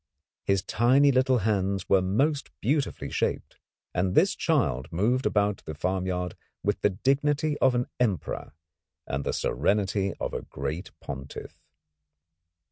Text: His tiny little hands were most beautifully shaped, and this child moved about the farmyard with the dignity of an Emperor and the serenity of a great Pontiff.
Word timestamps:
His 0.45 0.63
tiny 0.63 1.11
little 1.11 1.37
hands 1.45 1.87
were 1.87 2.01
most 2.01 2.49
beautifully 2.59 3.11
shaped, 3.11 3.57
and 3.93 4.15
this 4.15 4.33
child 4.33 4.91
moved 4.91 5.27
about 5.27 5.61
the 5.65 5.75
farmyard 5.75 6.35
with 6.63 6.81
the 6.81 6.89
dignity 6.89 7.55
of 7.59 7.75
an 7.75 7.85
Emperor 7.99 8.53
and 9.05 9.23
the 9.23 9.31
serenity 9.31 10.15
of 10.19 10.33
a 10.33 10.41
great 10.41 10.89
Pontiff. 11.01 11.55